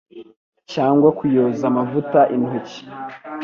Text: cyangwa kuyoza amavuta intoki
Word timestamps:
cyangwa 0.71 1.09
kuyoza 1.17 1.63
amavuta 1.71 2.19
intoki 2.35 2.79